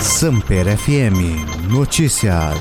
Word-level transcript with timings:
Samper 0.00 0.78
FM 0.78 1.68
Notícias. 1.68 2.56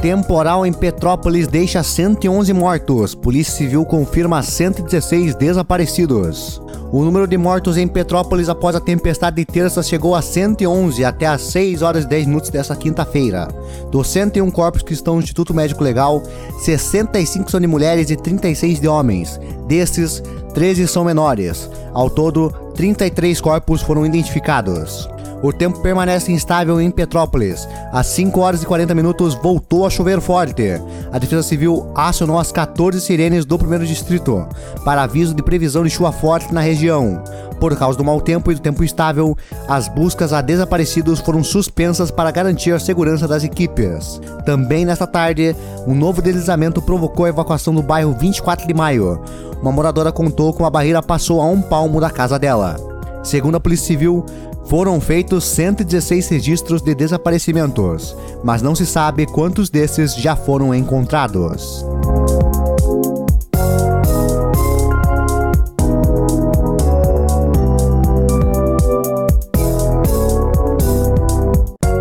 Temporal 0.00 0.66
em 0.66 0.72
Petrópolis 0.72 1.46
deixa 1.46 1.80
111 1.80 2.52
mortos. 2.52 3.14
Polícia 3.14 3.54
Civil 3.54 3.84
confirma 3.84 4.42
116 4.42 5.36
desaparecidos. 5.36 6.60
O 6.90 7.04
número 7.04 7.26
de 7.28 7.38
mortos 7.38 7.76
em 7.76 7.86
Petrópolis 7.86 8.48
após 8.48 8.74
a 8.74 8.80
tempestade 8.80 9.36
de 9.36 9.44
terça 9.44 9.80
chegou 9.80 10.16
a 10.16 10.20
111 10.20 11.04
até 11.04 11.26
às 11.26 11.40
6 11.42 11.82
horas 11.82 12.04
e 12.04 12.08
10 12.08 12.26
minutos 12.26 12.50
dessa 12.50 12.74
quinta-feira. 12.74 13.46
Dos 13.92 14.08
101 14.08 14.50
corpos 14.50 14.82
que 14.82 14.92
estão 14.92 15.14
no 15.14 15.20
Instituto 15.20 15.54
Médico 15.54 15.84
Legal, 15.84 16.20
65 16.58 17.48
são 17.48 17.60
de 17.60 17.68
mulheres 17.68 18.10
e 18.10 18.16
36 18.16 18.80
de 18.80 18.88
homens. 18.88 19.40
Desses, 19.68 20.20
13 20.52 20.88
são 20.88 21.04
menores. 21.04 21.70
Ao 21.94 22.10
todo, 22.10 22.52
33 22.74 23.40
corpos 23.40 23.82
foram 23.82 24.04
identificados. 24.04 25.08
O 25.42 25.52
tempo 25.52 25.80
permanece 25.80 26.30
instável 26.30 26.80
em 26.80 26.88
Petrópolis. 26.88 27.68
Às 27.92 28.06
5 28.06 28.40
horas 28.40 28.62
e 28.62 28.66
40 28.66 28.94
minutos 28.94 29.34
voltou 29.34 29.84
a 29.84 29.90
chover 29.90 30.20
forte. 30.20 30.80
A 31.10 31.18
Defesa 31.18 31.42
Civil 31.42 31.90
acionou 31.96 32.38
as 32.38 32.52
14 32.52 33.00
sirenes 33.00 33.44
do 33.44 33.58
primeiro 33.58 33.84
distrito 33.84 34.46
para 34.84 35.02
aviso 35.02 35.34
de 35.34 35.42
previsão 35.42 35.82
de 35.82 35.90
chuva 35.90 36.12
forte 36.12 36.54
na 36.54 36.60
região. 36.60 37.24
Por 37.58 37.76
causa 37.76 37.98
do 37.98 38.04
mau 38.04 38.20
tempo 38.20 38.52
e 38.52 38.54
do 38.54 38.60
tempo 38.60 38.84
instável, 38.84 39.36
as 39.66 39.88
buscas 39.88 40.32
a 40.32 40.40
desaparecidos 40.40 41.18
foram 41.18 41.42
suspensas 41.42 42.10
para 42.10 42.30
garantir 42.30 42.72
a 42.72 42.78
segurança 42.78 43.26
das 43.26 43.42
equipes. 43.42 44.20
Também 44.46 44.84
nesta 44.84 45.06
tarde, 45.08 45.56
um 45.86 45.94
novo 45.94 46.22
deslizamento 46.22 46.80
provocou 46.80 47.24
a 47.24 47.30
evacuação 47.30 47.74
do 47.74 47.82
bairro 47.82 48.16
24 48.18 48.66
de 48.66 48.74
Maio. 48.74 49.20
Uma 49.60 49.72
moradora 49.72 50.12
contou 50.12 50.52
que 50.52 50.60
uma 50.60 50.70
barreira 50.70 51.02
passou 51.02 51.40
a 51.40 51.46
um 51.46 51.60
palmo 51.60 52.00
da 52.00 52.10
casa 52.10 52.38
dela. 52.38 52.91
Segundo 53.22 53.56
a 53.56 53.60
Polícia 53.60 53.86
Civil, 53.86 54.24
foram 54.64 55.00
feitos 55.00 55.44
116 55.44 56.28
registros 56.28 56.82
de 56.82 56.94
desaparecimentos, 56.94 58.16
mas 58.42 58.62
não 58.62 58.74
se 58.74 58.84
sabe 58.86 59.26
quantos 59.26 59.70
desses 59.70 60.14
já 60.16 60.34
foram 60.34 60.74
encontrados. 60.74 61.84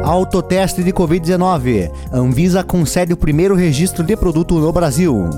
Autoteste 0.03 0.83
de 0.83 0.91
Covid-19. 0.91 1.91
Anvisa 2.11 2.63
concede 2.63 3.13
o 3.13 3.17
primeiro 3.17 3.55
registro 3.55 4.03
de 4.03 4.15
produto 4.15 4.55
no 4.59 4.71
Brasil. 4.71 5.29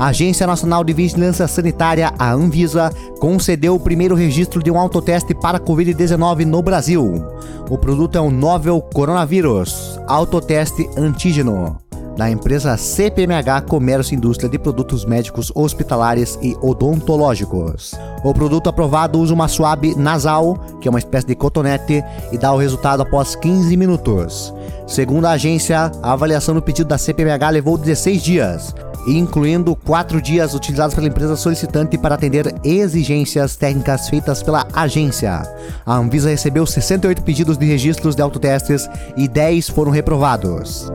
A 0.00 0.06
Agência 0.06 0.46
Nacional 0.46 0.82
de 0.82 0.94
Vigilância 0.94 1.46
Sanitária, 1.46 2.10
a 2.18 2.32
Anvisa, 2.32 2.90
concedeu 3.18 3.74
o 3.74 3.78
primeiro 3.78 4.14
registro 4.14 4.62
de 4.62 4.70
um 4.70 4.78
autoteste 4.78 5.34
para 5.34 5.60
Covid-19 5.60 6.46
no 6.46 6.62
Brasil. 6.62 7.22
O 7.68 7.76
produto 7.76 8.16
é 8.16 8.20
o 8.20 8.30
novel 8.30 8.80
coronavírus, 8.80 10.00
autoteste 10.06 10.88
antígeno 10.96 11.78
da 12.16 12.30
empresa 12.30 12.78
CPMH 12.78 13.62
Comércio 13.68 14.14
e 14.14 14.16
Indústria 14.16 14.48
de 14.48 14.58
Produtos 14.58 15.04
Médicos 15.04 15.52
Hospitalares 15.54 16.38
e 16.40 16.56
Odontológicos. 16.62 17.94
O 18.24 18.32
produto 18.32 18.70
aprovado 18.70 19.18
usa 19.18 19.34
uma 19.34 19.48
suave 19.48 19.94
nasal, 19.94 20.58
que 20.80 20.88
é 20.88 20.90
uma 20.90 20.98
espécie 20.98 21.26
de 21.26 21.34
cotonete, 21.34 22.02
e 22.32 22.38
dá 22.38 22.52
o 22.54 22.58
resultado 22.58 23.02
após 23.02 23.36
15 23.36 23.76
minutos. 23.76 24.52
Segundo 24.86 25.26
a 25.26 25.32
agência, 25.32 25.92
a 26.02 26.12
avaliação 26.12 26.54
do 26.54 26.62
pedido 26.62 26.88
da 26.88 26.96
CPMH 26.96 27.50
levou 27.50 27.76
16 27.76 28.22
dias 28.22 28.74
incluindo 29.06 29.74
quatro 29.74 30.20
dias 30.20 30.54
utilizados 30.54 30.94
pela 30.94 31.06
empresa 31.06 31.36
solicitante 31.36 31.96
para 31.98 32.14
atender 32.14 32.54
exigências 32.64 33.56
técnicas 33.56 34.08
feitas 34.08 34.42
pela 34.42 34.66
agência. 34.72 35.42
A 35.84 35.96
Anvisa 35.96 36.30
recebeu 36.30 36.66
68 36.66 37.22
pedidos 37.22 37.58
de 37.58 37.66
registros 37.66 38.14
de 38.14 38.22
autotestes 38.22 38.88
e 39.16 39.28
10 39.28 39.68
foram 39.68 39.90
reprovados. 39.90 40.90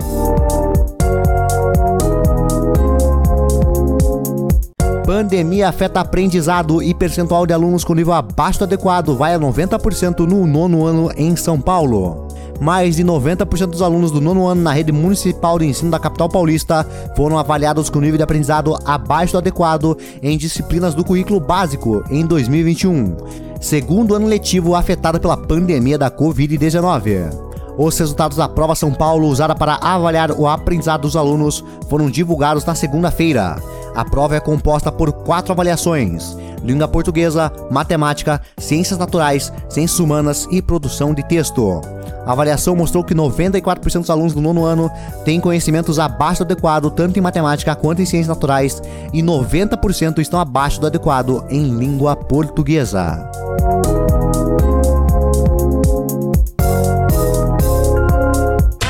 Pandemia 5.06 5.69
afeta 5.69 6.00
aprendizado 6.00 6.81
e 6.81 6.94
percentual 6.94 7.46
de 7.46 7.53
alunos 7.53 7.84
com 7.84 7.94
nível 7.94 8.13
abaixo 8.13 8.59
do 8.59 8.66
adequado 8.66 9.16
vai 9.16 9.35
a 9.35 9.40
90% 9.40 10.22
no 10.22 10.47
nono 10.47 10.85
ano 10.85 11.12
em 11.16 11.35
São 11.35 11.62
Paulo 11.62 12.25
mais 12.59 12.95
de 12.95 13.03
90% 13.03 13.67
dos 13.67 13.81
alunos 13.81 14.11
do 14.11 14.21
nono 14.21 14.47
ano 14.47 14.61
na 14.61 14.71
rede 14.71 14.91
municipal 14.91 15.59
de 15.59 15.66
ensino 15.66 15.91
da 15.91 15.99
capital 15.99 16.29
paulista 16.29 16.85
foram 17.16 17.38
avaliados 17.38 17.89
com 17.89 17.99
nível 17.99 18.17
de 18.17 18.23
aprendizado 18.23 18.77
abaixo 18.85 19.33
do 19.33 19.39
adequado 19.39 19.97
em 20.21 20.38
disciplinas 20.38 20.93
do 20.93 21.03
currículo 21.03 21.39
básico 21.39 22.03
em 22.09 22.25
2021, 22.25 23.16
segundo 23.59 24.16
ano 24.16 24.27
letivo 24.27 24.75
afetado 24.75 25.19
pela 25.19 25.38
pandemia 25.38 25.97
da 25.97 26.09
Covid-19. 26.09 27.45
Os 27.77 27.97
resultados 27.97 28.38
da 28.38 28.47
prova 28.47 28.73
São 28.73 28.93
Paulo 28.93 29.27
usada 29.27 29.53
para 29.53 29.75
avaliar 29.81 30.31
o 30.31 30.47
aprendizado 30.47 31.01
dos 31.01 31.17
alunos 31.17 31.63
foram 31.89 32.09
divulgados 32.09 32.63
na 32.63 32.73
segunda-feira. 32.73 33.57
A 33.93 34.05
prova 34.05 34.35
é 34.35 34.39
composta 34.39 34.91
por 34.91 35.11
quatro 35.11 35.51
avaliações: 35.51 36.37
língua 36.66 36.88
portuguesa, 36.88 37.52
matemática, 37.70 38.42
ciências 38.58 38.98
naturais, 38.98 39.53
ciências 39.70 40.00
humanas 40.00 40.48
e 40.52 40.62
produção 40.62 41.14
de 41.14 41.24
texto. 41.24 41.81
A 42.26 42.31
avaliação 42.31 42.76
mostrou 42.76 43.03
que 43.03 43.14
94% 43.14 44.00
dos 44.00 44.09
alunos 44.09 44.34
do 44.34 44.42
nono 44.42 44.66
ano 44.66 44.90
têm 45.24 45.40
conhecimentos 45.40 46.00
abaixo 46.00 46.44
do 46.44 46.52
adequado 46.52 46.90
tanto 46.90 47.18
em 47.20 47.22
matemática 47.22 47.76
quanto 47.76 48.02
em 48.02 48.06
ciências 48.06 48.28
naturais 48.28 48.81
e 49.14 49.22
90% 49.22 50.20
estão 50.20 50.40
abaixo 50.40 50.81
do 50.81 50.88
adequado 50.88 51.46
em 51.50 51.64
língua 51.78 52.16
portuguesa. 52.16 53.30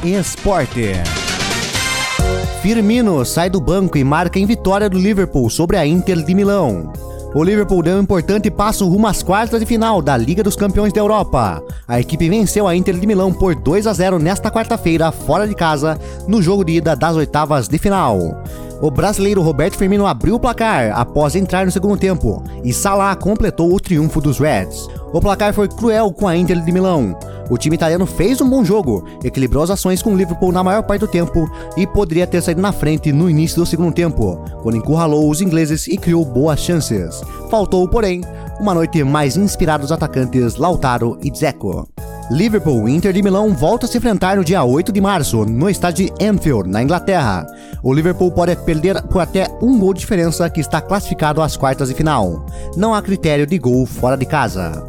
Esporte. 0.01 0.93
Firmino 2.61 3.25
sai 3.25 3.49
do 3.49 3.59
banco 3.59 3.97
e 3.97 4.03
marca 4.03 4.39
em 4.39 4.45
vitória 4.45 4.89
do 4.89 4.97
Liverpool 4.97 5.49
sobre 5.49 5.77
a 5.77 5.85
Inter 5.85 6.23
de 6.23 6.33
Milão. 6.33 6.93
O 7.35 7.43
Liverpool 7.43 7.83
deu 7.83 7.97
um 7.97 8.01
importante 8.01 8.49
passo 8.49 8.87
rumo 8.87 9.07
às 9.07 9.21
quartas 9.21 9.59
de 9.59 9.65
final 9.65 10.01
da 10.01 10.15
Liga 10.15 10.41
dos 10.41 10.55
Campeões 10.55 10.93
da 10.93 11.01
Europa. 11.01 11.61
A 11.85 11.99
equipe 11.99 12.29
venceu 12.29 12.65
a 12.65 12.73
Inter 12.73 12.97
de 12.97 13.05
Milão 13.05 13.33
por 13.33 13.53
2 13.53 13.87
a 13.87 13.91
0 13.91 14.19
nesta 14.19 14.49
quarta-feira, 14.49 15.11
fora 15.11 15.45
de 15.45 15.53
casa, 15.53 15.99
no 16.29 16.41
jogo 16.41 16.63
de 16.63 16.77
ida 16.77 16.95
das 16.95 17.17
oitavas 17.17 17.67
de 17.67 17.77
final. 17.77 18.41
O 18.81 18.91
brasileiro 18.91 19.41
Roberto 19.41 19.77
Firmino 19.77 20.05
abriu 20.05 20.35
o 20.35 20.39
placar 20.39 20.91
após 20.99 21.35
entrar 21.35 21.65
no 21.65 21.71
segundo 21.71 21.97
tempo 21.97 22.43
e 22.63 22.73
Salah 22.73 23.15
completou 23.15 23.73
o 23.73 23.79
triunfo 23.79 24.19
dos 24.19 24.37
Reds. 24.37 24.87
O 25.13 25.21
placar 25.21 25.53
foi 25.53 25.67
cruel 25.69 26.11
com 26.11 26.27
a 26.27 26.35
Inter 26.35 26.61
de 26.61 26.71
Milão. 26.71 27.17
O 27.49 27.57
time 27.57 27.75
italiano 27.75 28.05
fez 28.05 28.41
um 28.41 28.49
bom 28.49 28.65
jogo, 28.65 29.05
equilibrou 29.23 29.63
as 29.63 29.69
ações 29.69 30.01
com 30.01 30.13
o 30.13 30.17
Liverpool 30.17 30.51
na 30.51 30.63
maior 30.63 30.83
parte 30.83 31.01
do 31.01 31.07
tempo 31.07 31.49
e 31.77 31.87
poderia 31.87 32.27
ter 32.27 32.41
saído 32.41 32.61
na 32.61 32.71
frente 32.71 33.13
no 33.13 33.29
início 33.29 33.57
do 33.57 33.65
segundo 33.65 33.93
tempo, 33.93 34.43
quando 34.61 34.77
encurralou 34.77 35.29
os 35.29 35.41
ingleses 35.41 35.87
e 35.87 35.97
criou 35.97 36.25
boas 36.25 36.59
chances. 36.59 37.21
Faltou, 37.49 37.87
porém, 37.87 38.21
uma 38.59 38.73
noite 38.73 39.03
mais 39.03 39.37
inspirada 39.37 39.83
dos 39.83 39.91
atacantes 39.91 40.55
Lautaro 40.55 41.17
e 41.23 41.29
Dzeko. 41.29 41.94
Liverpool 42.31 42.89
e 42.89 42.95
Inter 42.95 43.13
de 43.13 43.21
Milão 43.21 43.53
voltam 43.53 43.87
a 43.87 43.91
se 43.91 43.97
enfrentar 43.97 44.37
no 44.37 44.43
dia 44.43 44.63
8 44.63 44.91
de 44.91 44.99
março, 44.99 45.45
no 45.45 45.69
estádio 45.69 46.05
de 46.05 46.25
Anfield, 46.25 46.69
na 46.69 46.81
Inglaterra. 46.81 47.45
O 47.83 47.93
Liverpool 47.93 48.31
pode 48.31 48.55
perder 48.55 49.01
por 49.03 49.21
até 49.21 49.47
um 49.61 49.77
gol 49.79 49.93
de 49.93 49.99
diferença 49.99 50.49
que 50.49 50.59
está 50.59 50.81
classificado 50.81 51.41
às 51.41 51.55
quartas 51.55 51.89
de 51.89 51.95
final. 51.95 52.45
Não 52.75 52.93
há 52.93 53.01
critério 53.01 53.45
de 53.45 53.57
gol 53.57 53.85
fora 53.85 54.17
de 54.17 54.25
casa. 54.25 54.83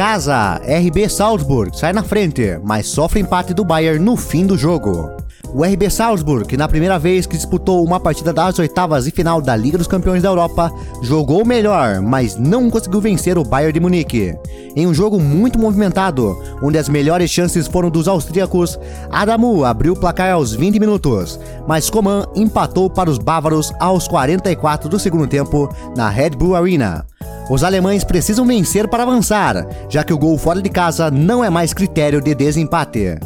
casa, 0.00 0.58
RB 0.64 1.10
Salzburg 1.10 1.76
sai 1.78 1.92
na 1.92 2.02
frente, 2.02 2.58
mas 2.64 2.86
sofre 2.86 3.20
empate 3.20 3.52
do 3.52 3.62
Bayern 3.62 4.02
no 4.02 4.16
fim 4.16 4.46
do 4.46 4.56
jogo. 4.56 5.19
O 5.52 5.64
RB 5.64 5.90
Salzburg, 5.90 6.56
na 6.56 6.68
primeira 6.68 6.96
vez 6.96 7.26
que 7.26 7.36
disputou 7.36 7.84
uma 7.84 7.98
partida 7.98 8.32
das 8.32 8.58
oitavas 8.60 9.08
e 9.08 9.10
final 9.10 9.42
da 9.42 9.56
Liga 9.56 9.76
dos 9.76 9.88
Campeões 9.88 10.22
da 10.22 10.28
Europa, 10.28 10.72
jogou 11.02 11.44
melhor, 11.44 12.00
mas 12.00 12.36
não 12.36 12.70
conseguiu 12.70 13.00
vencer 13.00 13.36
o 13.36 13.42
Bayern 13.42 13.72
de 13.72 13.80
Munique. 13.80 14.34
Em 14.76 14.86
um 14.86 14.94
jogo 14.94 15.18
muito 15.18 15.58
movimentado, 15.58 16.40
onde 16.62 16.78
as 16.78 16.88
melhores 16.88 17.30
chances 17.30 17.66
foram 17.66 17.90
dos 17.90 18.06
austríacos, 18.06 18.78
Adamu 19.10 19.64
abriu 19.64 19.94
o 19.94 19.98
placar 19.98 20.32
aos 20.32 20.54
20 20.54 20.78
minutos, 20.78 21.40
mas 21.66 21.90
Coman 21.90 22.26
empatou 22.36 22.88
para 22.88 23.10
os 23.10 23.18
bávaros 23.18 23.72
aos 23.80 24.06
44 24.06 24.88
do 24.88 25.00
segundo 25.00 25.26
tempo 25.26 25.68
na 25.96 26.08
Red 26.08 26.30
Bull 26.30 26.54
Arena. 26.54 27.04
Os 27.50 27.64
alemães 27.64 28.04
precisam 28.04 28.46
vencer 28.46 28.86
para 28.86 29.02
avançar, 29.02 29.66
já 29.88 30.04
que 30.04 30.12
o 30.12 30.18
gol 30.18 30.38
fora 30.38 30.62
de 30.62 30.70
casa 30.70 31.10
não 31.10 31.44
é 31.44 31.50
mais 31.50 31.74
critério 31.74 32.20
de 32.20 32.32
desempate. 32.36 33.18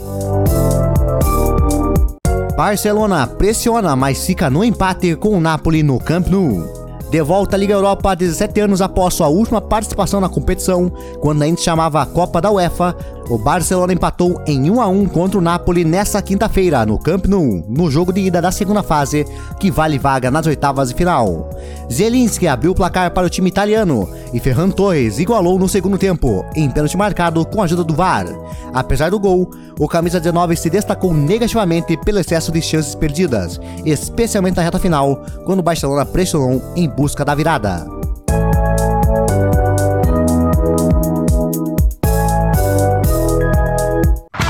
Barcelona 2.57 3.27
pressiona, 3.27 3.97
mas 3.97 4.25
fica 4.25 4.49
no 4.49 4.65
empate 4.65 5.17
com 5.17 5.31
o 5.31 5.41
Napoli 5.41 5.83
no 5.83 5.99
Camp 5.99 6.29
Nou. 6.29 6.85
De 7.11 7.21
volta 7.21 7.57
à 7.57 7.59
Liga 7.59 7.75
Europa 7.75 8.13
há 8.13 8.15
17 8.15 8.61
anos 8.61 8.81
após 8.81 9.15
sua 9.15 9.27
última 9.27 9.61
participação 9.61 10.21
na 10.21 10.29
competição, 10.29 10.89
quando 11.21 11.43
ainda 11.43 11.59
se 11.59 11.65
chamava 11.65 12.07
Copa 12.07 12.41
da 12.41 12.53
UEFA, 12.53 12.97
O 13.29 13.39
Barcelona 13.39 13.93
empatou 13.95 14.43
em 14.47 14.71
1 14.71 14.81
a 14.83 14.87
1 14.87 15.07
contra 15.07 15.39
o 15.39 15.41
Napoli 15.41 15.83
nesta 15.83 16.21
quinta-feira 16.21 16.85
no 16.85 16.99
Camp 16.99 17.25
Nou, 17.25 17.65
no 17.69 17.91
jogo 17.91 18.13
de 18.13 18.21
ida 18.21 18.41
da 18.41 18.53
segunda 18.53 18.83
fase, 18.83 19.25
que 19.59 19.71
vale 19.71 19.99
vaga 19.99 20.31
nas 20.31 20.47
oitavas 20.47 20.91
de 20.91 20.95
final. 20.95 21.49
Zelinski 21.91 22.47
abriu 22.47 22.73
o 22.73 22.75
placar 22.75 23.11
para 23.13 23.27
o 23.27 23.31
time 23.31 23.49
italiano 23.49 24.07
e 24.33 24.39
Ferran 24.39 24.69
Torres 24.69 25.19
igualou 25.19 25.59
no 25.59 25.69
segundo 25.69 25.97
tempo, 25.97 26.45
em 26.55 26.71
pênalti 26.71 26.99
marcado 26.99 27.45
com 27.47 27.63
a 27.63 27.65
ajuda 27.65 27.83
do 27.83 27.95
VAR. 27.95 28.27
Apesar 28.75 29.11
do 29.11 29.19
gol, 29.19 29.51
o 29.79 29.89
camisa 29.89 30.21
19 30.21 30.55
se 30.57 30.69
destacou 30.69 31.15
negativamente 31.15 31.97
pelo 31.97 32.19
excesso 32.19 32.53
de 32.53 32.61
chances 32.61 32.95
perdidas, 32.95 33.59
especialmente 33.87 34.57
na 34.57 34.63
reta 34.63 34.79
final, 34.79 35.25
quando 35.47 35.61
o 35.61 35.63
Barcelona 35.63 36.05
pressionou 36.05 36.63
em 36.77 36.89
busca 36.89 37.25
da 37.25 37.35
virada. 37.35 37.94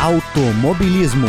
Automobilismo. 0.05 1.27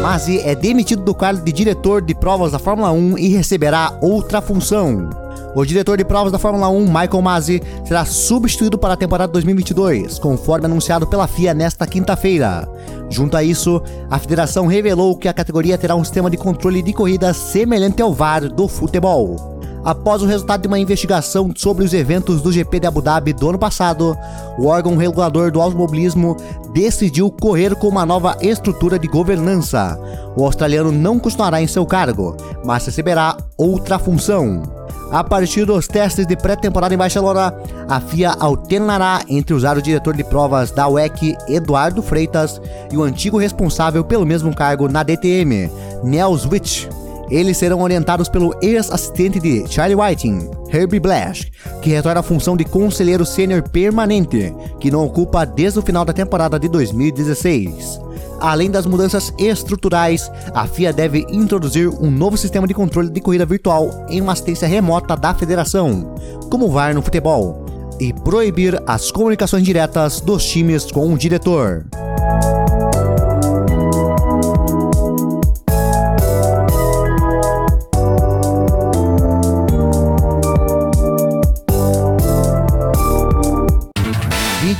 Masi 0.00 0.40
é 0.40 0.54
demitido 0.54 1.02
do 1.02 1.14
cargo 1.14 1.44
de 1.44 1.52
diretor 1.52 2.00
de 2.00 2.14
provas 2.14 2.52
da 2.52 2.58
Fórmula 2.58 2.90
1 2.90 3.18
e 3.18 3.28
receberá 3.28 3.98
outra 4.00 4.40
função. 4.40 5.10
O 5.54 5.62
diretor 5.62 5.98
de 5.98 6.04
provas 6.06 6.32
da 6.32 6.38
Fórmula 6.38 6.70
1, 6.70 6.86
Michael 6.86 7.20
Masi, 7.20 7.62
será 7.84 8.06
substituído 8.06 8.78
para 8.78 8.94
a 8.94 8.96
temporada 8.96 9.30
2022, 9.34 10.18
conforme 10.18 10.64
anunciado 10.64 11.06
pela 11.06 11.26
FIA 11.26 11.52
nesta 11.52 11.86
quinta-feira. 11.86 12.66
Junto 13.10 13.36
a 13.36 13.44
isso, 13.44 13.82
a 14.10 14.18
federação 14.18 14.66
revelou 14.66 15.14
que 15.14 15.28
a 15.28 15.34
categoria 15.34 15.76
terá 15.76 15.94
um 15.94 16.02
sistema 16.02 16.30
de 16.30 16.38
controle 16.38 16.80
de 16.80 16.94
corrida 16.94 17.34
semelhante 17.34 18.00
ao 18.00 18.14
VAR 18.14 18.48
do 18.48 18.68
futebol. 18.68 19.51
Após 19.84 20.22
o 20.22 20.26
resultado 20.26 20.62
de 20.62 20.68
uma 20.68 20.78
investigação 20.78 21.52
sobre 21.56 21.84
os 21.84 21.92
eventos 21.92 22.40
do 22.40 22.52
GP 22.52 22.78
de 22.78 22.86
Abu 22.86 23.02
Dhabi 23.02 23.32
do 23.32 23.48
ano 23.48 23.58
passado, 23.58 24.16
o 24.56 24.66
órgão 24.66 24.96
regulador 24.96 25.50
do 25.50 25.60
automobilismo 25.60 26.36
decidiu 26.72 27.30
correr 27.30 27.74
com 27.74 27.88
uma 27.88 28.06
nova 28.06 28.36
estrutura 28.40 28.96
de 28.96 29.08
governança. 29.08 29.98
O 30.36 30.44
australiano 30.44 30.92
não 30.92 31.18
continuará 31.18 31.60
em 31.60 31.66
seu 31.66 31.84
cargo, 31.84 32.36
mas 32.64 32.86
receberá 32.86 33.36
outra 33.58 33.98
função. 33.98 34.62
A 35.10 35.22
partir 35.22 35.66
dos 35.66 35.88
testes 35.88 36.26
de 36.26 36.36
pré-temporada 36.36 36.94
em 36.94 36.98
Barcelona, 36.98 37.52
a 37.88 38.00
FIA 38.00 38.34
alternará 38.38 39.22
entre 39.28 39.52
usar 39.52 39.76
o 39.76 39.82
diretor 39.82 40.16
de 40.16 40.24
provas 40.24 40.70
da 40.70 40.88
WEC, 40.88 41.36
Eduardo 41.48 42.02
Freitas, 42.02 42.58
e 42.90 42.96
o 42.96 43.02
antigo 43.02 43.36
responsável 43.36 44.04
pelo 44.04 44.24
mesmo 44.24 44.54
cargo 44.54 44.88
na 44.88 45.02
DTM, 45.02 45.70
Nels 46.02 46.46
Witt. 46.46 46.88
Eles 47.30 47.56
serão 47.56 47.80
orientados 47.80 48.28
pelo 48.28 48.54
ex-assistente 48.62 49.40
de 49.40 49.66
Charlie 49.66 49.96
Whiting, 49.96 50.50
Herbie 50.72 51.00
Blash, 51.00 51.50
que 51.80 51.90
retorna 51.90 52.20
à 52.20 52.22
função 52.22 52.56
de 52.56 52.64
conselheiro 52.64 53.24
sênior 53.24 53.62
permanente, 53.62 54.54
que 54.78 54.90
não 54.90 55.04
ocupa 55.04 55.44
desde 55.44 55.78
o 55.78 55.82
final 55.82 56.04
da 56.04 56.12
temporada 56.12 56.58
de 56.58 56.68
2016. 56.68 58.00
Além 58.40 58.70
das 58.70 58.86
mudanças 58.86 59.32
estruturais, 59.38 60.30
a 60.52 60.66
FIA 60.66 60.92
deve 60.92 61.24
introduzir 61.30 61.88
um 61.88 62.10
novo 62.10 62.36
sistema 62.36 62.66
de 62.66 62.74
controle 62.74 63.08
de 63.08 63.20
corrida 63.20 63.46
virtual 63.46 63.88
em 64.08 64.20
uma 64.20 64.32
assistência 64.32 64.66
remota 64.66 65.16
da 65.16 65.32
federação, 65.32 66.14
como 66.50 66.66
o 66.66 66.70
VAR 66.70 66.92
no 66.92 67.02
futebol, 67.02 67.64
e 68.00 68.12
proibir 68.12 68.82
as 68.84 69.12
comunicações 69.12 69.62
diretas 69.62 70.20
dos 70.20 70.44
times 70.44 70.90
com 70.90 71.12
o 71.12 71.16
diretor. 71.16 71.86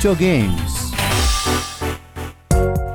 Videogames. 0.03 0.91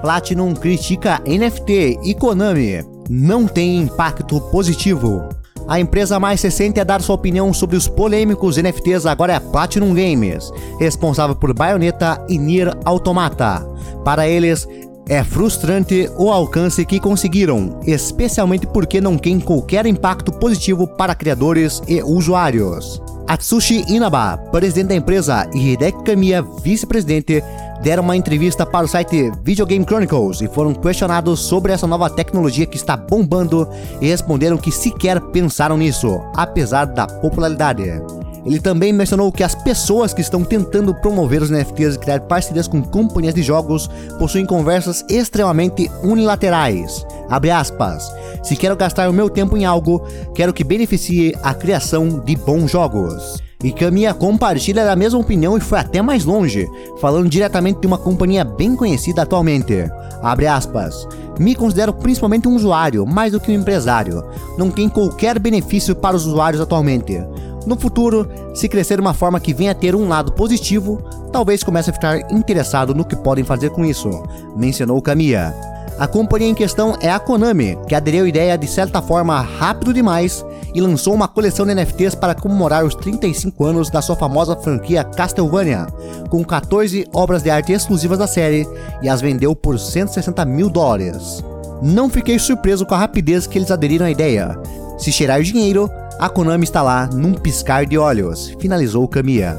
Platinum 0.03 0.53
critica 0.53 1.23
NFT 1.27 2.01
e 2.05 2.15
Konami. 2.15 2.85
Não 3.09 3.47
tem 3.47 3.79
impacto 3.79 4.39
positivo. 4.51 5.27
A 5.67 5.81
empresa 5.81 6.21
mais 6.21 6.43
recente 6.43 6.79
a 6.79 6.85
dar 6.85 7.01
sua 7.01 7.15
opinião 7.15 7.51
sobre 7.55 7.79
os 7.79 7.89
polêmicos 7.89 8.59
NFTs 8.59 9.07
agora 9.07 9.33
é 9.33 9.37
a 9.37 9.41
Platinum 9.41 9.95
Games, 9.95 10.53
responsável 10.79 11.35
por 11.35 11.55
Bayonetta 11.55 12.23
e 12.29 12.39
Nier 12.39 12.77
Automata. 12.85 13.67
Para 14.05 14.29
eles, 14.29 14.69
é 15.09 15.25
frustrante 15.25 16.11
o 16.19 16.31
alcance 16.31 16.85
que 16.85 17.01
conseguiram, 17.01 17.81
especialmente 17.87 18.67
porque 18.67 19.01
não 19.01 19.17
tem 19.17 19.41
qualquer 19.41 19.87
impacto 19.87 20.31
positivo 20.31 20.87
para 20.87 21.15
criadores 21.15 21.81
e 21.89 22.03
usuários. 22.03 23.01
Atsushi 23.29 23.85
Inaba, 23.89 24.39
presidente 24.51 24.89
da 24.89 24.95
empresa, 24.95 25.47
e 25.53 25.73
Hideki 25.73 26.03
Kamiya, 26.03 26.43
vice-presidente, 26.63 27.45
deram 27.83 28.03
uma 28.03 28.17
entrevista 28.17 28.65
para 28.65 28.87
o 28.87 28.89
site 28.89 29.31
Video 29.43 29.67
Game 29.67 29.85
Chronicles 29.85 30.41
e 30.41 30.49
foram 30.49 30.73
questionados 30.73 31.41
sobre 31.41 31.71
essa 31.71 31.87
nova 31.87 32.09
tecnologia 32.09 32.65
que 32.65 32.79
está 32.79 32.97
bombando 32.97 33.69
e 34.01 34.09
responderam 34.09 34.57
que 34.57 34.73
sequer 34.73 35.21
pensaram 35.21 35.77
nisso, 35.77 36.23
apesar 36.35 36.87
da 36.87 37.07
popularidade. 37.07 38.01
Ele 38.49 38.61
também 38.61 38.95
mencionou 38.95 39.31
que 39.31 39.43
as 39.43 39.55
pessoas 39.55 40.15
que 40.15 40.23
estão 40.23 40.43
tentando 40.43 40.95
promover 40.95 41.43
os 41.43 41.50
NFTs 41.50 41.97
e 41.97 41.99
criar 41.99 42.21
parcerias 42.21 42.67
com 42.67 42.81
companhias 42.81 43.35
de 43.35 43.43
jogos 43.43 43.91
possuem 44.19 44.47
conversas 44.47 45.05
extremamente 45.06 45.91
unilaterais. 46.03 47.05
Abre 47.29 47.50
aspas. 47.50 48.11
Se 48.43 48.56
quero 48.56 48.75
gastar 48.75 49.11
o 49.11 49.12
meu 49.12 49.29
tempo 49.29 49.55
em 49.55 49.67
algo, 49.67 50.03
quero 50.35 50.55
que 50.55 50.65
beneficie 50.65 51.37
a 51.43 51.53
criação 51.53 52.21
de 52.21 52.35
bons 52.37 52.71
jogos. 52.71 53.43
E 53.62 53.71
Kamiya 53.71 54.15
compartilha 54.15 54.83
da 54.83 54.97
mesma 54.97 55.19
opinião 55.19 55.59
e 55.59 55.61
foi 55.61 55.81
até 55.81 56.00
mais 56.00 56.25
longe, 56.25 56.67
falando 57.00 57.29
diretamente 57.29 57.81
de 57.81 57.87
uma 57.87 57.99
companhia 57.99 58.45
bem 58.45 58.75
conhecida 58.75 59.23
atualmente. 59.23 59.75
Abre 60.23 60.47
aspas. 60.47 61.06
Me 61.39 61.55
considero 61.55 61.93
principalmente 61.93 62.49
um 62.49 62.55
usuário, 62.55 63.05
mais 63.06 63.33
do 63.33 63.41
que 63.41 63.50
um 63.50 63.55
empresário. 63.55 64.25
Não 64.56 64.71
tem 64.71 64.89
qualquer 64.89 65.39
benefício 65.39 65.95
para 65.95 66.17
os 66.17 66.25
usuários 66.25 66.62
atualmente. 66.62 67.21
No 67.69 67.79
futuro, 67.79 68.26
se 68.55 68.67
crescer 68.67 68.94
de 68.94 69.03
uma 69.03 69.12
forma 69.12 69.38
que 69.38 69.53
venha 69.53 69.73
a 69.73 69.75
ter 69.75 69.94
um 69.94 70.09
lado 70.09 70.32
positivo, 70.32 71.03
talvez 71.31 71.62
comece 71.62 71.91
a 71.91 71.93
ficar 71.93 72.32
interessado 72.32 72.94
no 72.94 73.05
que 73.05 73.15
podem 73.15 73.44
fazer 73.44 73.69
com 73.69 73.85
isso, 73.85 74.09
mencionou 74.56 75.03
Kamiya. 75.03 75.55
A 75.99 76.06
companhia 76.06 76.49
em 76.49 76.55
questão 76.55 76.97
é 76.99 77.11
a 77.11 77.19
Konami, 77.19 77.76
que 77.87 77.94
aderiu 77.94 78.25
à 78.25 78.29
ideia 78.29 78.56
de 78.56 78.67
certa 78.67 79.03
forma 79.03 79.38
rápido 79.38 79.93
demais 79.93 80.43
e 80.75 80.81
lançou 80.81 81.12
uma 81.12 81.29
coleção 81.29 81.67
de 81.67 81.75
NFTs 81.75 82.15
para 82.15 82.35
comemorar 82.35 82.87
os 82.87 82.94
35 82.94 83.62
anos 83.62 83.91
da 83.91 84.00
sua 84.00 84.17
famosa 84.17 84.56
franquia 84.56 85.05
Castlevania, 85.05 85.88
com 86.31 86.43
14 86.43 87.06
obras 87.12 87.43
de 87.43 87.50
arte 87.50 87.73
exclusivas 87.73 88.19
da 88.19 88.26
série 88.26 88.67
e 89.03 89.11
as 89.11 89.21
vendeu 89.21 89.55
por 89.55 89.79
160 89.79 90.43
mil 90.47 90.71
dólares. 90.71 91.44
Não 91.82 92.09
fiquei 92.09 92.38
surpreso 92.38 92.87
com 92.87 92.94
a 92.94 92.99
rapidez 92.99 93.47
que 93.47 93.59
eles 93.59 93.71
aderiram 93.71 94.06
à 94.06 94.11
ideia. 94.11 94.59
Se 94.97 95.12
cheirar 95.12 95.43
dinheiro, 95.43 95.91
a 96.19 96.29
Konami 96.29 96.65
está 96.65 96.82
lá 96.82 97.06
num 97.06 97.32
piscar 97.32 97.87
de 97.87 97.97
olhos, 97.97 98.55
finalizou 98.59 99.07
Kamiya. 99.07 99.59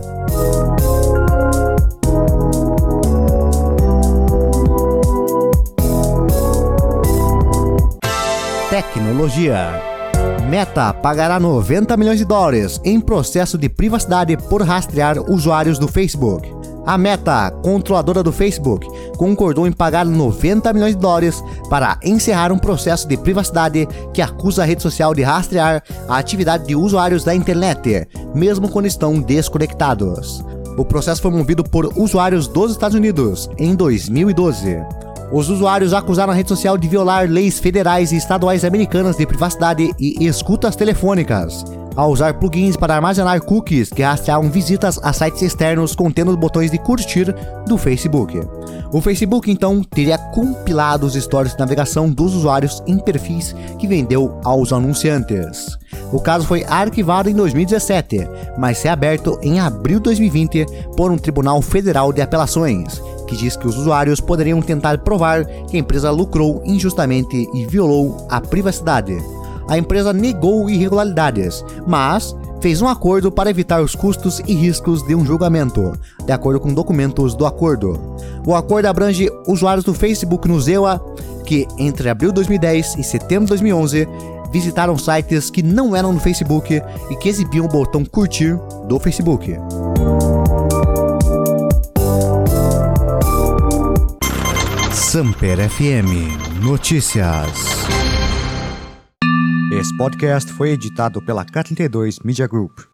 Tecnologia. 8.69 9.81
Meta 10.50 10.93
pagará 10.93 11.39
90 11.39 11.95
milhões 11.95 12.17
de 12.17 12.25
dólares 12.25 12.81
em 12.84 13.00
processo 13.00 13.57
de 13.57 13.69
privacidade 13.69 14.36
por 14.36 14.62
rastrear 14.62 15.19
usuários 15.31 15.79
do 15.79 15.88
Facebook. 15.88 16.59
A 16.86 16.98
Meta, 16.98 17.51
controladora 17.63 18.24
do 18.24 18.31
Facebook, 18.31 18.88
concordou 19.17 19.67
em 19.67 19.71
pagar 19.71 20.05
90 20.05 20.74
milhões 20.74 20.95
de 20.95 21.01
dólares 21.01 21.43
para 21.69 22.00
encerrar 22.03 22.51
um 22.51 22.57
processo 22.57 23.07
de 23.07 23.17
privacidade 23.17 23.88
que 24.13 24.21
acusa 24.21 24.63
a 24.63 24.65
rede 24.65 24.81
social 24.81 25.13
de 25.13 25.21
rastrear 25.21 25.83
a 26.07 26.17
atividade 26.17 26.67
de 26.67 26.75
usuários 26.75 27.24
da 27.24 27.36
internet, 27.36 28.07
mesmo 28.33 28.69
quando 28.69 28.86
estão 28.86 29.19
desconectados. 29.21 30.43
O 30.77 30.86
processo 30.86 31.21
foi 31.21 31.31
movido 31.31 31.63
por 31.63 31.91
usuários 31.98 32.48
dos 32.48 32.71
Estados 32.71 32.95
Unidos 32.95 33.50
em 33.57 33.75
2012. 33.75 34.77
Os 35.31 35.50
usuários 35.50 35.93
acusaram 35.93 36.33
a 36.33 36.36
rede 36.36 36.50
social 36.50 36.77
de 36.77 36.88
violar 36.88 37.29
leis 37.29 37.59
federais 37.59 38.12
e 38.12 38.17
estaduais 38.17 38.65
americanas 38.65 39.17
de 39.17 39.27
privacidade 39.27 39.91
e 40.00 40.25
escutas 40.25 40.75
telefônicas 40.75 41.63
a 42.00 42.08
usar 42.08 42.36
plugins 42.36 42.77
para 42.77 42.96
armazenar 42.96 43.41
cookies 43.41 43.89
que 43.89 44.01
rastreavam 44.01 44.50
visitas 44.50 44.98
a 45.03 45.12
sites 45.12 45.41
externos 45.41 45.94
contendo 45.94 46.38
botões 46.38 46.72
de 46.72 46.77
curtir 46.77 47.36
do 47.68 47.77
Facebook. 47.77 48.39
O 48.94 49.01
Facebook 49.01 49.51
então 49.51 49.84
teria 49.84 50.18
compilado 50.18 51.06
os 51.06 51.18
histórios 51.18 51.51
de 51.51 51.60
navegação 51.60 52.10
dos 52.10 52.34
usuários 52.36 52.82
em 52.88 52.98
perfis 53.00 53.53
que 53.77 53.86
vendeu 53.86 54.39
aos 54.46 54.72
anunciantes. 54.72 55.77
O 56.13 56.22
caso 56.22 56.48
foi 56.48 56.63
arquivado 56.63 57.29
em 57.29 57.34
2017, 57.34 58.29
mas 58.58 58.82
reaberto 58.82 59.38
em 59.41 59.60
abril 59.60 59.98
de 59.98 60.03
2020 60.03 60.65
por 60.96 61.12
um 61.12 61.18
Tribunal 61.18 61.62
Federal 61.62 62.13
de 62.13 62.22
Apelações, 62.22 63.01
que 63.27 63.36
diz 63.36 63.58
que 63.58 63.68
os 63.68 63.77
usuários 63.77 64.22
poderiam 64.22 64.62
tentar 64.62 65.00
provar 65.00 65.44
que 65.44 65.75
a 65.75 65.79
empresa 65.82 66.12
lucrou 66.12 66.63
injustamente 66.65 67.46
e 67.53 67.65
violou 67.65 68.25
a 68.29 68.39
privacidade 68.39 69.18
a 69.69 69.77
empresa 69.77 70.11
negou 70.11 70.69
irregularidades, 70.69 71.63
mas 71.88 72.35
fez 72.59 72.81
um 72.81 72.88
acordo 72.88 73.31
para 73.31 73.49
evitar 73.49 73.81
os 73.81 73.95
custos 73.95 74.41
e 74.45 74.53
riscos 74.53 75.01
de 75.03 75.15
um 75.15 75.25
julgamento, 75.25 75.93
de 76.25 76.31
acordo 76.31 76.59
com 76.59 76.73
documentos 76.73 77.35
do 77.35 77.45
acordo. 77.45 78.17
O 78.45 78.55
acordo 78.55 78.88
abrange 78.88 79.29
usuários 79.47 79.85
do 79.85 79.93
Facebook 79.93 80.47
no 80.47 80.59
Zewa 80.59 80.99
que, 81.45 81.67
entre 81.77 82.09
abril 82.09 82.29
de 82.29 82.35
2010 82.35 82.95
e 82.97 83.03
setembro 83.03 83.45
de 83.45 83.49
2011, 83.49 84.07
visitaram 84.51 84.97
sites 84.97 85.49
que 85.49 85.63
não 85.63 85.95
eram 85.95 86.11
no 86.11 86.19
Facebook 86.19 86.81
e 87.09 87.15
que 87.15 87.29
exibiam 87.29 87.65
o 87.65 87.69
botão 87.69 88.03
curtir 88.03 88.59
do 88.88 88.99
Facebook. 88.99 89.55
Samper 94.91 95.69
FM 95.69 96.61
Notícias. 96.61 97.78
Esse 99.79 99.95
podcast 99.95 100.51
foi 100.51 100.71
editado 100.71 101.21
pela 101.21 101.45
K32 101.45 102.17
Media 102.25 102.45
Group. 102.45 102.88